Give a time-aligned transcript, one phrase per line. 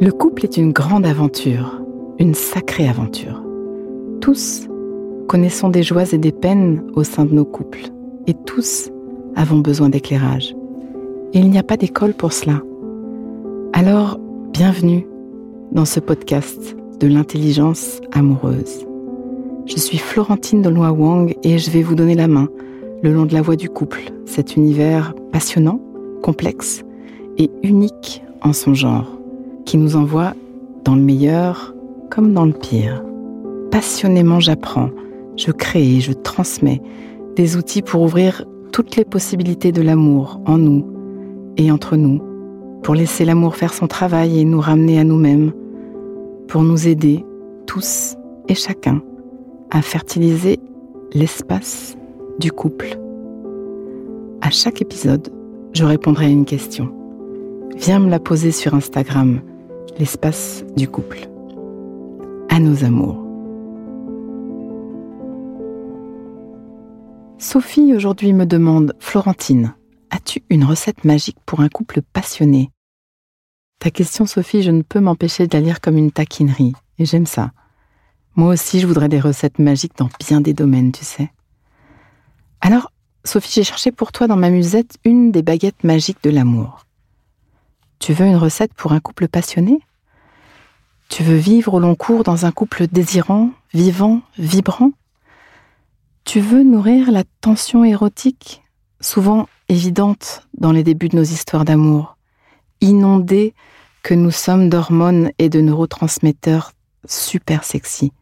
[0.00, 1.82] Le couple est une grande aventure,
[2.18, 3.42] une sacrée aventure.
[4.22, 4.66] Tous
[5.28, 7.90] connaissons des joies et des peines au sein de nos couples,
[8.26, 8.90] et tous
[9.34, 10.56] avons besoin d'éclairage.
[11.34, 12.62] Et il n'y a pas d'école pour cela.
[13.74, 14.18] Alors,
[14.54, 15.06] bienvenue
[15.72, 18.86] dans ce podcast de l'intelligence amoureuse.
[19.66, 22.48] Je suis Florentine de Wang et je vais vous donner la main
[23.02, 25.78] le long de la voie du couple, cet univers passionnant,
[26.22, 26.85] complexe
[27.38, 29.06] et unique en son genre,
[29.64, 30.34] qui nous envoie
[30.84, 31.74] dans le meilleur
[32.10, 33.02] comme dans le pire.
[33.70, 34.90] Passionnément j'apprends,
[35.36, 36.80] je crée et je transmets
[37.34, 40.86] des outils pour ouvrir toutes les possibilités de l'amour en nous
[41.56, 42.20] et entre nous,
[42.82, 45.52] pour laisser l'amour faire son travail et nous ramener à nous-mêmes,
[46.48, 47.24] pour nous aider
[47.66, 48.16] tous
[48.48, 49.02] et chacun
[49.70, 50.60] à fertiliser
[51.12, 51.96] l'espace
[52.38, 52.98] du couple.
[54.40, 55.28] À chaque épisode,
[55.72, 56.90] je répondrai à une question.
[57.78, 59.42] Viens me la poser sur Instagram,
[59.98, 61.28] l'espace du couple.
[62.48, 63.22] À nos amours.
[67.38, 69.74] Sophie aujourd'hui me demande Florentine,
[70.10, 72.70] as-tu une recette magique pour un couple passionné?
[73.78, 77.26] Ta question, Sophie, je ne peux m'empêcher de la lire comme une taquinerie, et j'aime
[77.26, 77.52] ça.
[78.36, 81.30] Moi aussi, je voudrais des recettes magiques dans bien des domaines, tu sais.
[82.62, 82.90] Alors,
[83.22, 86.85] Sophie, j'ai cherché pour toi dans ma musette une des baguettes magiques de l'amour.
[87.98, 89.80] Tu veux une recette pour un couple passionné?
[91.08, 94.92] Tu veux vivre au long cours dans un couple désirant, vivant, vibrant?
[96.24, 98.62] Tu veux nourrir la tension érotique,
[99.00, 102.16] souvent évidente dans les débuts de nos histoires d'amour,
[102.80, 103.54] inondée
[104.02, 106.72] que nous sommes d'hormones et de neurotransmetteurs
[107.06, 108.12] super sexy.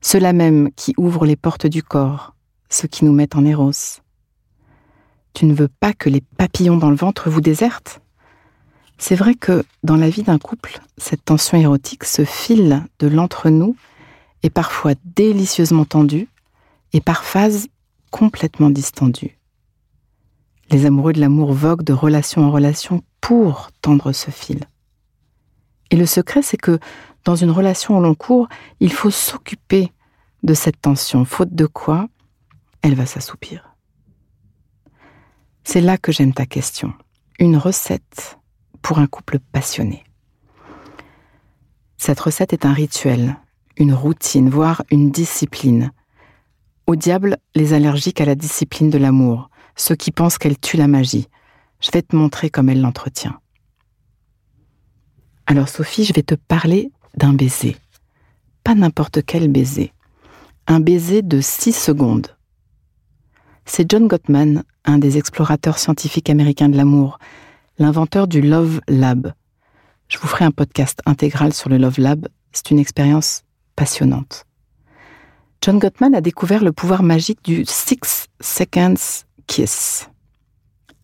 [0.00, 2.34] Ceux-là même qui ouvrent les portes du corps,
[2.68, 3.72] ceux qui nous mettent en éros.
[5.34, 8.00] Tu ne veux pas que les papillons dans le ventre vous désertent?
[8.98, 13.76] C'est vrai que dans la vie d'un couple, cette tension érotique se file de l'entre-nous
[14.42, 16.28] est parfois délicieusement tendue
[16.92, 17.68] et par phases
[18.10, 19.38] complètement distendue.
[20.70, 24.60] Les amoureux de l'amour voguent de relation en relation pour tendre ce fil.
[25.90, 26.78] Et le secret, c'est que
[27.24, 28.48] dans une relation au long cours,
[28.80, 29.92] il faut s'occuper
[30.42, 32.08] de cette tension, faute de quoi
[32.82, 33.74] elle va s'assoupir.
[35.64, 36.92] C'est là que j'aime ta question.
[37.38, 38.38] Une recette
[38.84, 40.04] pour un couple passionné.
[41.96, 43.38] Cette recette est un rituel,
[43.78, 45.90] une routine, voire une discipline.
[46.86, 50.86] Au diable, les allergiques à la discipline de l'amour, ceux qui pensent qu'elle tue la
[50.86, 51.28] magie.
[51.80, 53.40] Je vais te montrer comme elle l'entretient.
[55.46, 57.78] Alors Sophie, je vais te parler d'un baiser.
[58.64, 59.94] Pas n'importe quel baiser.
[60.66, 62.36] Un baiser de 6 secondes.
[63.64, 67.18] C'est John Gottman, un des explorateurs scientifiques américains de l'amour,
[67.78, 69.32] l'inventeur du Love Lab.
[70.08, 73.42] Je vous ferai un podcast intégral sur le Love Lab, c'est une expérience
[73.74, 74.46] passionnante.
[75.60, 80.10] John Gottman a découvert le pouvoir magique du Six Seconds Kiss.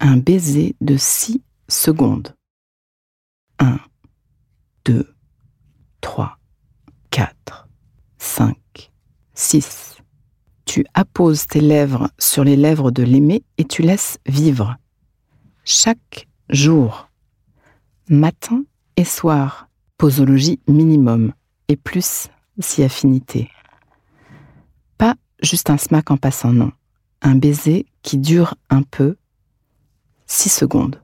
[0.00, 2.34] Un baiser de 6 secondes.
[3.60, 3.78] 1,
[4.84, 5.14] 2,
[6.00, 6.38] 3,
[7.10, 7.68] 4,
[8.18, 8.90] 5,
[9.34, 9.96] 6.
[10.64, 14.76] Tu apposes tes lèvres sur les lèvres de l'aimé et tu laisses vivre.
[15.64, 17.08] Chaque jour.
[18.08, 18.64] Matin
[18.96, 19.68] et soir.
[19.96, 21.32] Posologie minimum.
[21.68, 22.28] Et plus
[22.60, 23.50] si affinité.
[24.96, 26.72] Pas juste un smack en passant, non.
[27.22, 29.16] Un baiser qui dure un peu.
[30.26, 31.02] 6 secondes.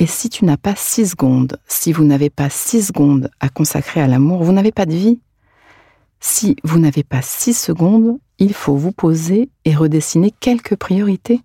[0.00, 4.00] Et si tu n'as pas six secondes, si vous n'avez pas six secondes à consacrer
[4.00, 5.20] à l'amour, vous n'avez pas de vie.
[6.20, 11.42] Si vous n'avez pas six secondes, il faut vous poser et redessiner quelques priorités.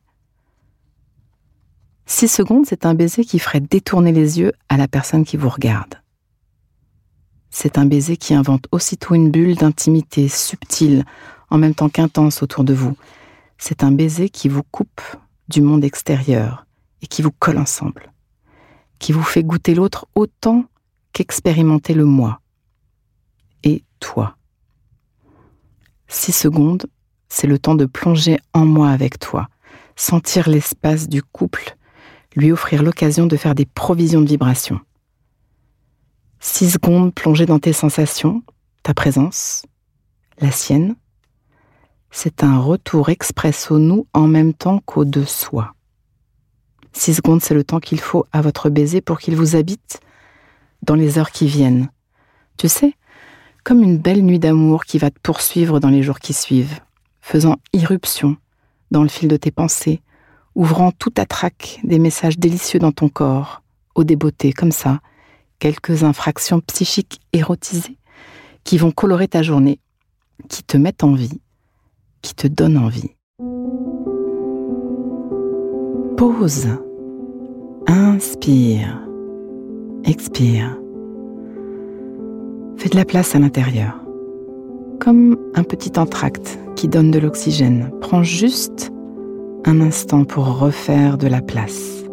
[2.06, 5.50] Six secondes, c'est un baiser qui ferait détourner les yeux à la personne qui vous
[5.50, 5.96] regarde.
[7.50, 11.06] C'est un baiser qui invente aussitôt une bulle d'intimité subtile,
[11.50, 12.96] en même temps qu'intense autour de vous.
[13.58, 15.02] C'est un baiser qui vous coupe
[15.48, 16.66] du monde extérieur
[17.02, 18.12] et qui vous colle ensemble
[19.00, 20.66] qui vous fait goûter l'autre autant
[21.14, 22.42] qu'expérimenter le moi
[23.64, 24.38] et toi.
[26.08, 26.86] Six secondes,
[27.30, 29.48] c'est le temps de plonger en moi avec toi,
[29.96, 31.76] sentir l'espace du couple,
[32.36, 34.80] lui offrir l'occasion de faire des provisions de vibrations.
[36.40, 38.44] Six secondes plongées dans tes sensations,
[38.84, 39.64] ta présence,
[40.40, 40.96] la sienne,
[42.12, 45.74] c'est un retour express au nous en même temps qu'au de soi.
[46.94, 50.00] Six secondes, c'est le temps qu'il faut à votre baiser pour qu'il vous habite
[50.82, 51.90] dans les heures qui viennent.
[52.58, 52.94] Tu sais,
[53.66, 56.80] comme une belle nuit d'amour qui va te poursuivre dans les jours qui suivent,
[57.20, 58.38] faisant irruption
[58.92, 60.02] dans le fil de tes pensées,
[60.56, 63.62] ouvrant tout à trac des messages délicieux dans ton corps,
[63.94, 65.00] au débeauté, comme ça,
[65.60, 67.98] quelques infractions psychiques érotisées
[68.64, 69.80] qui vont colorer ta journée,
[70.50, 71.42] qui te mettent en vie,
[72.22, 73.12] qui te donnent envie.
[76.18, 76.70] Pause.
[77.88, 79.02] Inspire.
[80.06, 80.80] Expire.
[82.78, 84.02] Fais de la place à l'intérieur.
[85.00, 87.92] Comme un petit entracte qui donne de l'oxygène.
[88.02, 88.92] Prends juste
[89.68, 92.04] un instant pour refaire de la place.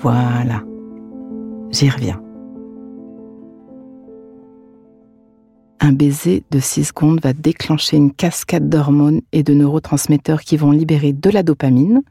[0.00, 0.62] Voilà.
[1.70, 2.22] J'y reviens.
[5.78, 10.70] Un baiser de 6 secondes va déclencher une cascade d'hormones et de neurotransmetteurs qui vont
[10.70, 12.02] libérer de la dopamine,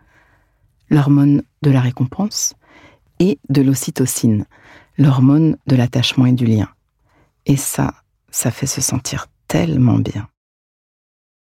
[0.92, 2.54] l'hormone de la récompense,
[3.20, 4.46] et de l'ocytocine,
[5.00, 6.70] l'hormone de l'attachement et du lien.
[7.48, 7.96] Et ça,
[8.30, 10.28] ça fait se sentir tellement bien.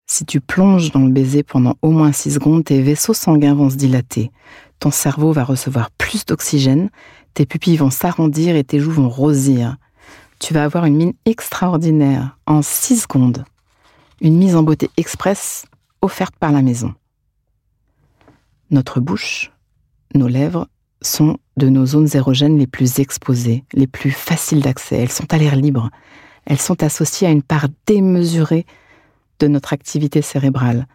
[0.05, 3.69] Si tu plonges dans le baiser pendant au moins 6 secondes, tes vaisseaux sanguins vont
[3.69, 4.31] se dilater,
[4.79, 6.89] ton cerveau va recevoir plus d'oxygène,
[7.33, 9.77] tes pupilles vont s'arrondir et tes joues vont rosir.
[10.39, 13.45] Tu vas avoir une mine extraordinaire en 6 secondes.
[14.21, 15.65] Une mise en beauté express
[16.01, 16.93] offerte par la maison.
[18.71, 19.51] Notre bouche,
[20.15, 20.67] nos lèvres
[21.01, 24.97] sont de nos zones érogènes les plus exposées, les plus faciles d'accès.
[24.97, 25.89] Elles sont à l'air libre.
[26.45, 28.65] Elles sont associées à une part démesurée
[29.43, 30.87] de notre activité cérébrale.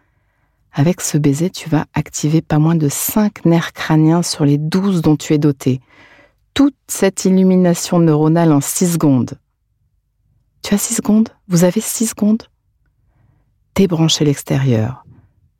[0.73, 5.01] Avec ce baiser, tu vas activer pas moins de 5 nerfs crâniens sur les 12
[5.01, 5.81] dont tu es doté.
[6.55, 9.39] Toute cette illumination neuronale en 6 secondes.
[10.63, 11.29] Tu as 6 secondes?
[11.47, 12.43] Vous avez 6 secondes?
[13.75, 15.05] Débranchez l'extérieur.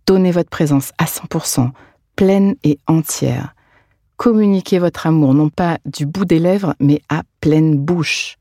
[0.08, 1.72] Donnez votre présence à 100%,
[2.16, 3.56] pleine et entière.
[4.18, 8.38] Communiquez votre amour, non pas du bout des lèvres, mais à pleine bouche.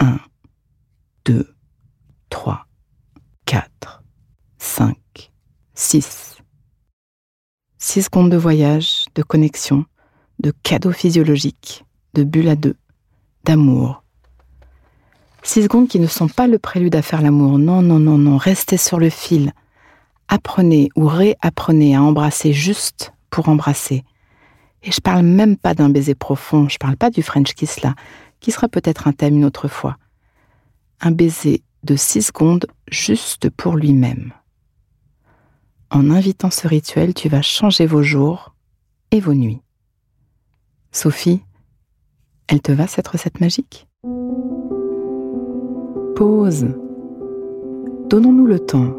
[0.00, 0.18] 1,
[1.26, 1.54] 2,
[2.30, 2.66] 3,
[3.44, 4.02] 4,
[4.58, 4.96] 5,
[6.00, 6.38] 6.
[7.76, 9.84] 6 secondes de voyage, de connexion,
[10.38, 11.84] de cadeaux physiologiques,
[12.14, 12.76] de bulles à deux,
[13.44, 14.02] d'amour.
[15.42, 17.58] 6 secondes qui ne sont pas le prélude à faire l'amour.
[17.58, 18.38] Non, non, non, non.
[18.38, 19.52] Restez sur le fil.
[20.28, 24.02] Apprenez ou réapprenez à embrasser juste pour embrasser.
[24.84, 27.94] Et je parle même pas d'un baiser profond, je parle pas du French kiss là,
[28.40, 29.98] qui sera peut-être un thème une autre fois.
[31.02, 34.32] Un baiser de 6 secondes juste pour lui-même.
[35.94, 38.54] En invitant ce rituel, tu vas changer vos jours
[39.10, 39.60] et vos nuits.
[40.90, 41.42] Sophie,
[42.48, 43.86] elle te va cette recette magique?
[46.16, 46.68] Pause.
[48.08, 48.94] Donnons-nous le temps,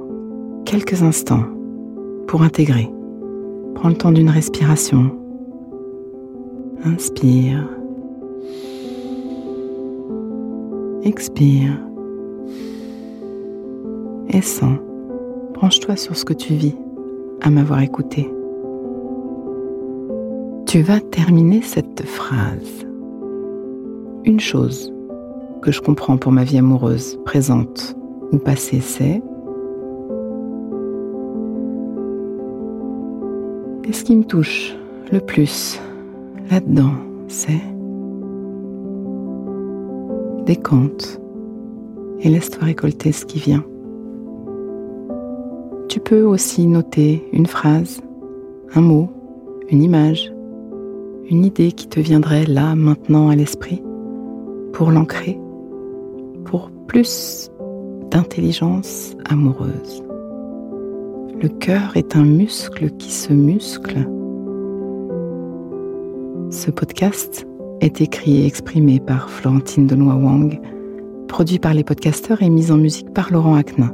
[0.65, 1.47] quelques instants,
[2.27, 2.91] pour intégrer.
[3.73, 5.17] Prends le temps d'une respiration.
[6.83, 7.67] Inspire.
[11.03, 11.75] Expire.
[14.29, 14.82] Et sens.
[15.63, 16.75] Branche-toi sur ce que tu vis
[17.39, 18.29] à m'avoir écouté.
[20.65, 22.85] Tu vas terminer cette phrase.
[24.25, 24.93] Une chose
[25.61, 27.95] que je comprends pour ma vie amoureuse, présente
[28.33, 29.23] ou passée, c'est
[33.85, 34.75] Et ce qui me touche
[35.13, 35.79] le plus
[36.51, 36.95] là-dedans,
[37.29, 37.63] c'est
[40.45, 41.21] décompte
[42.19, 43.63] et laisse-toi récolter ce qui vient.
[45.93, 48.01] Tu peux aussi noter une phrase,
[48.73, 49.11] un mot,
[49.69, 50.33] une image,
[51.29, 53.83] une idée qui te viendrait là, maintenant à l'esprit,
[54.71, 55.39] pour l'ancrer,
[56.45, 57.51] pour plus
[58.09, 60.03] d'intelligence amoureuse.
[61.39, 64.09] Le cœur est un muscle qui se muscle.
[66.49, 67.45] Ce podcast
[67.81, 70.59] est écrit et exprimé par Florentine Denois Wang,
[71.27, 73.93] produit par les podcasteurs et mis en musique par Laurent Aknin